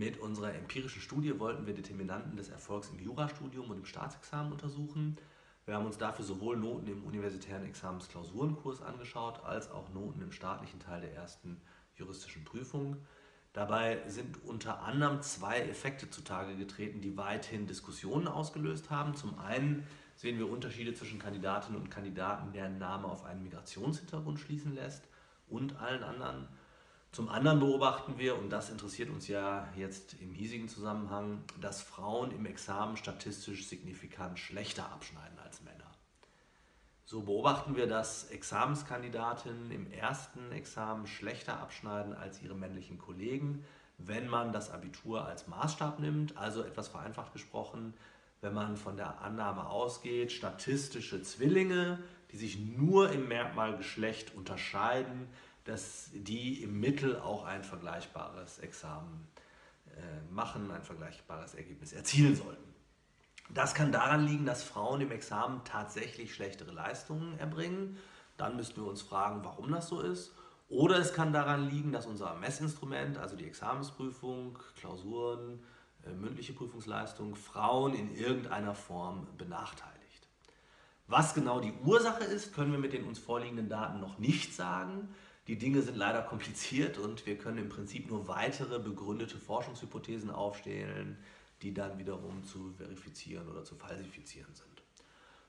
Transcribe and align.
Mit 0.00 0.18
unserer 0.18 0.54
empirischen 0.54 1.02
Studie 1.02 1.38
wollten 1.38 1.66
wir 1.66 1.74
Determinanten 1.74 2.34
des 2.34 2.48
Erfolgs 2.48 2.88
im 2.88 2.98
Jurastudium 3.00 3.68
und 3.70 3.76
im 3.76 3.84
Staatsexamen 3.84 4.50
untersuchen. 4.50 5.18
Wir 5.66 5.74
haben 5.74 5.84
uns 5.84 5.98
dafür 5.98 6.24
sowohl 6.24 6.56
Noten 6.56 6.86
im 6.86 7.04
universitären 7.04 7.66
Examensklausurenkurs 7.66 8.80
angeschaut, 8.80 9.44
als 9.44 9.70
auch 9.70 9.92
Noten 9.92 10.22
im 10.22 10.32
staatlichen 10.32 10.80
Teil 10.80 11.02
der 11.02 11.14
ersten 11.14 11.60
juristischen 11.96 12.46
Prüfung. 12.46 12.96
Dabei 13.52 14.00
sind 14.06 14.42
unter 14.42 14.80
anderem 14.84 15.20
zwei 15.20 15.58
Effekte 15.58 16.08
zutage 16.08 16.56
getreten, 16.56 17.02
die 17.02 17.18
weithin 17.18 17.66
Diskussionen 17.66 18.26
ausgelöst 18.26 18.88
haben. 18.88 19.14
Zum 19.14 19.38
einen 19.38 19.86
sehen 20.16 20.38
wir 20.38 20.48
Unterschiede 20.48 20.94
zwischen 20.94 21.18
Kandidatinnen 21.18 21.78
und 21.78 21.90
Kandidaten, 21.90 22.54
deren 22.54 22.78
Name 22.78 23.06
auf 23.06 23.26
einen 23.26 23.42
Migrationshintergrund 23.42 24.40
schließen 24.40 24.74
lässt 24.74 25.06
und 25.46 25.76
allen 25.76 26.02
anderen. 26.02 26.48
Zum 27.12 27.28
anderen 27.28 27.58
beobachten 27.58 28.18
wir, 28.18 28.38
und 28.38 28.50
das 28.50 28.70
interessiert 28.70 29.10
uns 29.10 29.26
ja 29.26 29.66
jetzt 29.76 30.14
im 30.20 30.32
hiesigen 30.32 30.68
Zusammenhang, 30.68 31.42
dass 31.60 31.82
Frauen 31.82 32.30
im 32.30 32.46
Examen 32.46 32.96
statistisch 32.96 33.66
signifikant 33.66 34.38
schlechter 34.38 34.92
abschneiden 34.92 35.38
als 35.40 35.60
Männer. 35.62 35.90
So 37.04 37.22
beobachten 37.22 37.74
wir, 37.74 37.88
dass 37.88 38.30
Examenskandidatinnen 38.30 39.72
im 39.72 39.90
ersten 39.90 40.52
Examen 40.52 41.08
schlechter 41.08 41.58
abschneiden 41.58 42.14
als 42.14 42.40
ihre 42.40 42.54
männlichen 42.54 42.98
Kollegen, 42.98 43.64
wenn 43.98 44.28
man 44.28 44.52
das 44.52 44.70
Abitur 44.70 45.24
als 45.26 45.48
Maßstab 45.48 45.98
nimmt, 45.98 46.36
also 46.36 46.62
etwas 46.62 46.86
vereinfacht 46.86 47.32
gesprochen, 47.32 47.94
wenn 48.40 48.54
man 48.54 48.76
von 48.76 48.96
der 48.96 49.20
Annahme 49.20 49.68
ausgeht, 49.68 50.30
statistische 50.30 51.20
Zwillinge, 51.22 51.98
die 52.30 52.36
sich 52.36 52.60
nur 52.60 53.10
im 53.10 53.26
Merkmal 53.26 53.76
Geschlecht 53.76 54.36
unterscheiden, 54.36 55.26
dass 55.64 56.10
die 56.12 56.62
im 56.62 56.80
Mittel 56.80 57.18
auch 57.18 57.44
ein 57.44 57.64
vergleichbares 57.64 58.58
Examen 58.58 59.28
äh, 59.96 60.32
machen, 60.32 60.70
ein 60.70 60.82
vergleichbares 60.82 61.54
Ergebnis 61.54 61.92
erzielen 61.92 62.36
sollten. 62.36 62.70
Das 63.52 63.74
kann 63.74 63.90
daran 63.90 64.26
liegen, 64.26 64.46
dass 64.46 64.62
Frauen 64.62 65.00
im 65.00 65.10
Examen 65.10 65.62
tatsächlich 65.64 66.34
schlechtere 66.34 66.70
Leistungen 66.70 67.38
erbringen. 67.38 67.96
Dann 68.36 68.56
müssten 68.56 68.80
wir 68.82 68.88
uns 68.88 69.02
fragen, 69.02 69.44
warum 69.44 69.70
das 69.72 69.88
so 69.88 70.00
ist. 70.00 70.32
Oder 70.68 70.98
es 70.98 71.12
kann 71.12 71.32
daran 71.32 71.68
liegen, 71.68 71.90
dass 71.90 72.06
unser 72.06 72.34
Messinstrument, 72.34 73.18
also 73.18 73.34
die 73.34 73.46
Examensprüfung, 73.46 74.56
Klausuren, 74.76 75.64
äh, 76.06 76.10
mündliche 76.10 76.52
Prüfungsleistung, 76.52 77.34
Frauen 77.34 77.94
in 77.94 78.14
irgendeiner 78.14 78.76
Form 78.76 79.26
benachteiligt. 79.36 80.28
Was 81.08 81.34
genau 81.34 81.58
die 81.58 81.72
Ursache 81.84 82.22
ist, 82.22 82.54
können 82.54 82.70
wir 82.70 82.78
mit 82.78 82.92
den 82.92 83.04
uns 83.04 83.18
vorliegenden 83.18 83.68
Daten 83.68 83.98
noch 83.98 84.18
nicht 84.18 84.54
sagen. 84.54 85.12
Die 85.50 85.58
Dinge 85.58 85.82
sind 85.82 85.96
leider 85.96 86.22
kompliziert 86.22 86.96
und 86.96 87.26
wir 87.26 87.36
können 87.36 87.58
im 87.58 87.68
Prinzip 87.68 88.08
nur 88.08 88.28
weitere 88.28 88.78
begründete 88.78 89.36
Forschungshypothesen 89.36 90.30
aufstellen, 90.30 91.18
die 91.62 91.74
dann 91.74 91.98
wiederum 91.98 92.44
zu 92.44 92.72
verifizieren 92.78 93.48
oder 93.48 93.64
zu 93.64 93.74
falsifizieren 93.74 94.54
sind. 94.54 94.84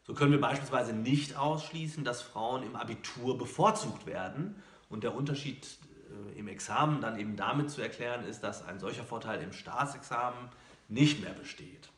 So 0.01 0.15
können 0.15 0.31
wir 0.31 0.41
beispielsweise 0.41 0.93
nicht 0.93 1.37
ausschließen, 1.37 2.03
dass 2.03 2.23
Frauen 2.23 2.63
im 2.63 2.75
Abitur 2.75 3.37
bevorzugt 3.37 4.07
werden 4.07 4.55
und 4.89 5.03
der 5.03 5.13
Unterschied 5.13 5.67
äh, 6.09 6.39
im 6.39 6.47
Examen 6.47 6.99
dann 6.99 7.19
eben 7.19 7.35
damit 7.35 7.69
zu 7.69 7.83
erklären 7.83 8.25
ist, 8.25 8.41
dass 8.41 8.65
ein 8.65 8.79
solcher 8.79 9.03
Vorteil 9.03 9.39
im 9.43 9.53
Staatsexamen 9.53 10.49
nicht 10.87 11.21
mehr 11.21 11.33
besteht. 11.33 11.89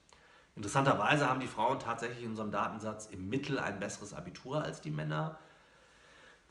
Interessanterweise 0.57 1.29
haben 1.29 1.39
die 1.39 1.47
Frauen 1.47 1.79
tatsächlich 1.79 2.25
in 2.25 2.31
unserem 2.31 2.51
Datensatz 2.51 3.05
im 3.05 3.29
Mittel 3.29 3.59
ein 3.59 3.79
besseres 3.79 4.13
Abitur 4.13 4.61
als 4.61 4.81
die 4.81 4.91
Männer. 4.91 5.39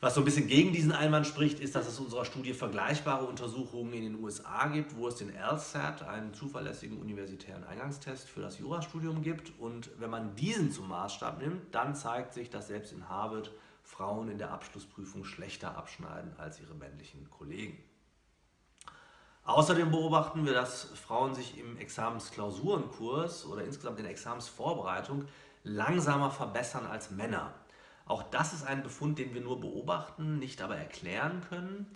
Was 0.03 0.15
so 0.15 0.19
ein 0.19 0.25
bisschen 0.25 0.49
gegen 0.49 0.73
diesen 0.73 0.91
Einwand 0.91 1.25
spricht, 1.25 1.61
ist, 1.61 1.75
dass 1.75 1.87
es 1.87 1.97
unserer 1.97 2.25
Studie 2.25 2.53
vergleichbare 2.53 3.23
Untersuchungen 3.23 3.93
in 3.93 4.01
den 4.01 4.21
USA 4.21 4.67
gibt, 4.67 4.97
wo 4.97 5.07
es 5.07 5.15
den 5.15 5.31
LSAT, 5.33 6.03
einen 6.03 6.33
zuverlässigen 6.33 6.97
universitären 6.97 7.63
Eingangstest 7.63 8.27
für 8.27 8.41
das 8.41 8.59
Jurastudium 8.59 9.21
gibt. 9.21 9.57
Und 9.59 9.91
wenn 10.01 10.09
man 10.09 10.35
diesen 10.35 10.73
zum 10.73 10.89
Maßstab 10.89 11.39
nimmt, 11.39 11.73
dann 11.73 11.95
zeigt 11.95 12.33
sich, 12.33 12.49
dass 12.49 12.67
selbst 12.67 12.91
in 12.91 13.07
Harvard 13.07 13.51
Frauen 13.81 14.27
in 14.27 14.37
der 14.37 14.51
Abschlussprüfung 14.51 15.23
schlechter 15.23 15.77
abschneiden 15.77 16.33
als 16.37 16.59
ihre 16.59 16.75
männlichen 16.75 17.29
Kollegen. 17.29 17.81
Außerdem 19.45 19.89
beobachten 19.89 20.45
wir, 20.45 20.51
dass 20.51 20.83
Frauen 20.83 21.33
sich 21.33 21.57
im 21.57 21.77
Examensklausurenkurs 21.77 23.45
oder 23.45 23.63
insgesamt 23.63 23.99
in 23.99 24.03
der 24.03 24.11
Examensvorbereitung 24.11 25.23
langsamer 25.63 26.29
verbessern 26.29 26.87
als 26.87 27.09
Männer. 27.09 27.53
Auch 28.05 28.23
das 28.23 28.53
ist 28.53 28.65
ein 28.65 28.83
Befund, 28.83 29.17
den 29.19 29.33
wir 29.33 29.41
nur 29.41 29.59
beobachten, 29.59 30.39
nicht 30.39 30.61
aber 30.61 30.75
erklären 30.75 31.41
können. 31.49 31.87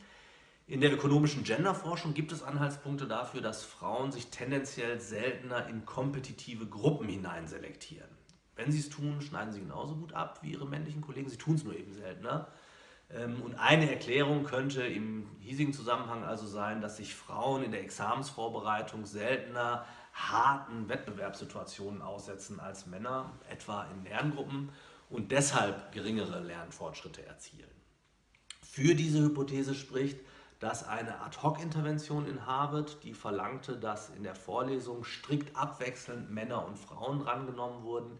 In 0.65 0.81
der 0.81 0.91
ökonomischen 0.91 1.43
Genderforschung 1.43 2.13
gibt 2.13 2.31
es 2.31 2.43
Anhaltspunkte 2.43 3.07
dafür, 3.07 3.41
dass 3.41 3.63
Frauen 3.63 4.11
sich 4.11 4.27
tendenziell 4.27 4.99
seltener 4.99 5.67
in 5.67 5.85
kompetitive 5.85 6.65
Gruppen 6.65 7.07
hineinselektieren. 7.07 8.09
Wenn 8.55 8.71
sie 8.71 8.79
es 8.79 8.89
tun, 8.89 9.21
schneiden 9.21 9.53
sie 9.53 9.61
genauso 9.61 9.95
gut 9.95 10.13
ab 10.13 10.39
wie 10.41 10.51
ihre 10.51 10.67
männlichen 10.67 11.01
Kollegen, 11.01 11.29
sie 11.29 11.37
tun 11.37 11.55
es 11.55 11.63
nur 11.63 11.75
eben 11.75 11.93
seltener. 11.93 12.47
Ähm, 13.09 13.41
und 13.43 13.55
eine 13.55 13.89
Erklärung 13.89 14.43
könnte 14.43 14.81
im 14.83 15.29
hiesigen 15.39 15.73
Zusammenhang 15.73 16.23
also 16.23 16.45
sein, 16.45 16.81
dass 16.81 16.97
sich 16.97 17.15
Frauen 17.15 17.63
in 17.63 17.71
der 17.71 17.83
Examensvorbereitung 17.83 19.05
seltener 19.05 19.85
harten 20.13 20.89
Wettbewerbssituationen 20.89 22.01
aussetzen 22.01 22.59
als 22.59 22.87
Männer, 22.87 23.31
etwa 23.49 23.85
in 23.93 24.03
Lerngruppen 24.03 24.71
und 25.09 25.31
deshalb 25.31 25.91
geringere 25.91 26.39
Lernfortschritte 26.41 27.25
erzielen. 27.25 27.69
Für 28.61 28.95
diese 28.95 29.21
Hypothese 29.23 29.73
spricht, 29.73 30.19
dass 30.59 30.87
eine 30.87 31.21
Ad-Hoc-Intervention 31.21 32.27
in 32.27 32.45
Harvard, 32.45 33.03
die 33.03 33.13
verlangte, 33.13 33.77
dass 33.77 34.09
in 34.09 34.23
der 34.23 34.35
Vorlesung 34.35 35.03
strikt 35.03 35.55
abwechselnd 35.55 36.31
Männer 36.31 36.65
und 36.65 36.77
Frauen 36.77 37.19
drangenommen 37.19 37.83
wurden, 37.83 38.17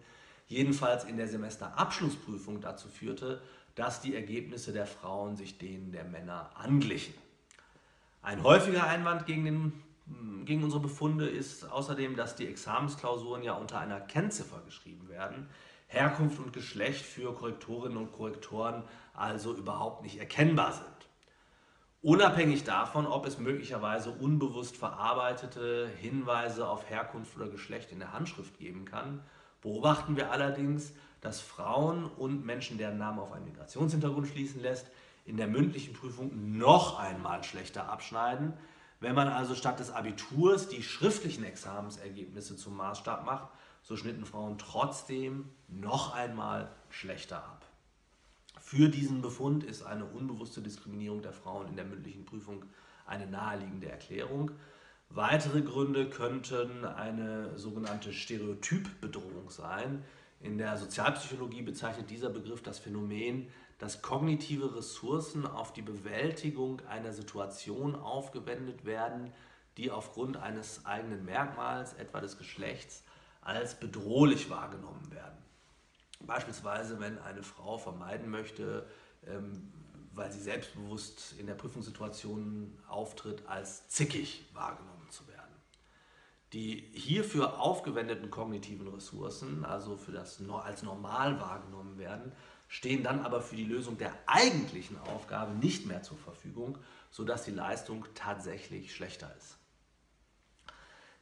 jedenfalls 0.47 1.03
in 1.03 1.17
der 1.17 1.27
Semesterabschlussprüfung 1.27 2.61
dazu 2.61 2.87
führte, 2.87 3.41
dass 3.75 4.01
die 4.01 4.15
Ergebnisse 4.15 4.71
der 4.71 4.85
Frauen 4.85 5.35
sich 5.35 5.57
denen 5.57 5.91
der 5.91 6.03
Männer 6.03 6.51
anglichen. 6.55 7.13
Ein 8.21 8.43
häufiger 8.43 8.85
Einwand 8.85 9.25
gegen, 9.25 9.45
den, 9.45 10.45
gegen 10.45 10.63
unsere 10.63 10.81
Befunde 10.81 11.27
ist 11.27 11.69
außerdem, 11.69 12.15
dass 12.15 12.35
die 12.35 12.47
Examensklausuren 12.47 13.43
ja 13.43 13.53
unter 13.53 13.79
einer 13.79 13.99
Kennziffer 13.99 14.61
geschrieben 14.65 15.09
werden, 15.09 15.47
Herkunft 15.87 16.39
und 16.39 16.53
Geschlecht 16.53 17.05
für 17.05 17.33
Korrektorinnen 17.33 17.97
und 17.97 18.11
Korrektoren 18.11 18.83
also 19.13 19.53
überhaupt 19.53 20.03
nicht 20.03 20.19
erkennbar 20.19 20.73
sind. 20.73 20.85
Unabhängig 22.01 22.63
davon, 22.63 23.07
ob 23.07 23.25
es 23.25 23.39
möglicherweise 23.39 24.11
unbewusst 24.11 24.77
verarbeitete 24.77 25.89
Hinweise 25.99 26.67
auf 26.67 26.89
Herkunft 26.89 27.35
oder 27.35 27.47
Geschlecht 27.47 27.91
in 27.91 27.99
der 27.99 28.13
Handschrift 28.13 28.59
geben 28.59 28.85
kann, 28.85 29.23
beobachten 29.61 30.15
wir 30.15 30.31
allerdings, 30.31 30.93
dass 31.21 31.41
Frauen 31.41 32.05
und 32.05 32.45
Menschen, 32.45 32.77
deren 32.77 32.97
Namen 32.97 33.19
auf 33.19 33.31
einen 33.31 33.45
Migrationshintergrund 33.45 34.27
schließen 34.27 34.61
lässt, 34.61 34.87
in 35.25 35.37
der 35.37 35.47
mündlichen 35.47 35.93
Prüfung 35.93 36.57
noch 36.57 36.99
einmal 36.99 37.43
schlechter 37.43 37.89
abschneiden. 37.89 38.53
Wenn 38.99 39.15
man 39.15 39.27
also 39.27 39.55
statt 39.55 39.79
des 39.79 39.91
Abiturs 39.91 40.69
die 40.69 40.83
schriftlichen 40.83 41.43
Examensergebnisse 41.43 42.55
zum 42.55 42.77
Maßstab 42.77 43.25
macht, 43.25 43.49
so 43.87 43.95
schnitten 43.95 44.25
Frauen 44.25 44.57
trotzdem 44.57 45.45
noch 45.69 46.13
einmal 46.13 46.69
schlechter 46.89 47.37
ab. 47.37 47.65
Für 48.59 48.89
diesen 48.89 49.21
Befund 49.21 49.63
ist 49.63 49.81
eine 49.83 50.03
unbewusste 50.03 50.61
Diskriminierung 50.61 51.21
der 51.21 51.31
Frauen 51.31 51.69
in 51.69 51.77
der 51.77 51.85
mündlichen 51.85 52.25
Prüfung 52.25 52.65
eine 53.05 53.27
naheliegende 53.27 53.89
Erklärung. 53.89 54.51
Weitere 55.09 55.61
Gründe 55.61 56.09
könnten 56.09 56.83
eine 56.83 57.57
sogenannte 57.57 58.11
Stereotypbedrohung 58.11 59.49
sein. 59.49 60.03
In 60.41 60.57
der 60.57 60.75
Sozialpsychologie 60.75 61.61
bezeichnet 61.61 62.09
dieser 62.09 62.29
Begriff 62.29 62.61
das 62.61 62.79
Phänomen, 62.79 63.47
dass 63.79 64.01
kognitive 64.01 64.75
Ressourcen 64.75 65.47
auf 65.47 65.71
die 65.71 65.81
Bewältigung 65.81 66.81
einer 66.89 67.13
Situation 67.13 67.95
aufgewendet 67.95 68.83
werden, 68.83 69.31
die 69.77 69.91
aufgrund 69.91 70.35
eines 70.35 70.85
eigenen 70.85 71.23
Merkmals, 71.23 71.93
etwa 71.93 72.19
des 72.19 72.37
Geschlechts, 72.37 73.05
als 73.47 73.79
bedrohlich 73.79 74.49
wahrgenommen 74.49 75.09
werden. 75.11 75.37
Beispielsweise, 76.19 76.99
wenn 76.99 77.17
eine 77.19 77.43
Frau 77.43 77.77
vermeiden 77.77 78.29
möchte, 78.29 78.85
ähm, 79.25 79.71
weil 80.13 80.31
sie 80.31 80.41
selbstbewusst 80.41 81.35
in 81.39 81.47
der 81.47 81.53
Prüfungssituation 81.53 82.77
auftritt, 82.89 83.47
als 83.47 83.87
zickig 83.87 84.45
wahrgenommen 84.53 85.07
zu 85.09 85.27
werden. 85.27 85.37
Die 86.53 86.89
hierfür 86.93 87.59
aufgewendeten 87.59 88.29
kognitiven 88.31 88.87
Ressourcen, 88.87 89.63
also 89.63 89.95
für 89.95 90.11
das 90.11 90.41
als 90.49 90.83
normal 90.83 91.39
wahrgenommen 91.39 91.97
werden, 91.97 92.33
stehen 92.67 93.03
dann 93.03 93.23
aber 93.23 93.41
für 93.41 93.55
die 93.55 93.63
Lösung 93.63 93.97
der 93.97 94.13
eigentlichen 94.25 94.99
Aufgabe 94.99 95.53
nicht 95.53 95.85
mehr 95.85 96.03
zur 96.03 96.17
Verfügung, 96.17 96.77
sodass 97.11 97.45
die 97.45 97.51
Leistung 97.51 98.05
tatsächlich 98.13 98.93
schlechter 98.93 99.33
ist. 99.37 99.57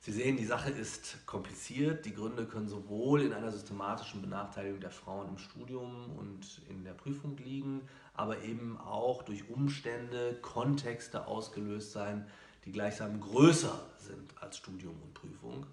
Sie 0.05 0.11
sehen, 0.11 0.37
die 0.37 0.45
Sache 0.45 0.69
ist 0.69 1.25
kompliziert. 1.25 2.05
Die 2.05 2.13
Gründe 2.13 2.45
können 2.45 2.67
sowohl 2.67 3.23
in 3.23 3.33
einer 3.33 3.51
systematischen 3.51 4.21
Benachteiligung 4.21 4.79
der 4.79 4.91
Frauen 4.91 5.29
im 5.29 5.39
Studium 5.39 6.11
und 6.15 6.61
in 6.69 6.83
der 6.83 6.93
Prüfung 6.93 7.35
liegen, 7.37 7.81
aber 8.13 8.43
eben 8.43 8.77
auch 8.77 9.23
durch 9.23 9.49
Umstände, 9.49 10.37
Kontexte 10.43 11.25
ausgelöst 11.25 11.91
sein, 11.91 12.27
die 12.65 12.71
gleichsam 12.71 13.19
größer 13.19 13.83
sind 13.97 14.31
als 14.39 14.57
Studium 14.57 14.93
und 15.01 15.15
Prüfung. 15.15 15.65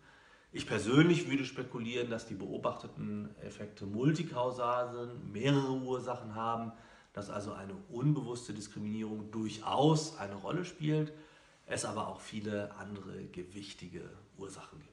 Ich 0.50 0.66
persönlich 0.66 1.30
würde 1.30 1.44
spekulieren, 1.44 2.08
dass 2.08 2.24
die 2.24 2.34
beobachteten 2.34 3.36
Effekte 3.42 3.84
multikausal 3.84 4.94
sind, 4.94 5.30
mehrere 5.30 5.72
Ursachen 5.72 6.34
haben, 6.34 6.72
dass 7.12 7.28
also 7.28 7.52
eine 7.52 7.74
unbewusste 7.90 8.54
Diskriminierung 8.54 9.30
durchaus 9.30 10.16
eine 10.16 10.36
Rolle 10.36 10.64
spielt, 10.64 11.12
es 11.72 11.84
aber 11.84 12.08
auch 12.08 12.20
viele 12.20 12.74
andere 12.76 13.24
gewichtige 13.24 14.08
Ursachen 14.38 14.80
gibt. 14.80 14.91